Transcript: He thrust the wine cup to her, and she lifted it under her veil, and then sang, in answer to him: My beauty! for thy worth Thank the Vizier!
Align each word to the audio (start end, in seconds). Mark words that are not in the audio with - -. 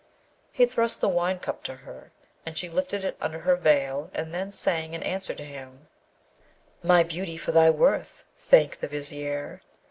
He 0.51 0.65
thrust 0.65 0.99
the 0.99 1.07
wine 1.07 1.37
cup 1.37 1.63
to 1.65 1.75
her, 1.75 2.11
and 2.43 2.57
she 2.57 2.69
lifted 2.69 3.05
it 3.05 3.15
under 3.21 3.41
her 3.41 3.55
veil, 3.55 4.09
and 4.15 4.33
then 4.33 4.51
sang, 4.51 4.95
in 4.95 5.03
answer 5.03 5.35
to 5.35 5.45
him: 5.45 5.89
My 6.81 7.03
beauty! 7.03 7.37
for 7.37 7.51
thy 7.51 7.69
worth 7.69 8.23
Thank 8.35 8.77
the 8.77 8.87
Vizier! 8.87 9.61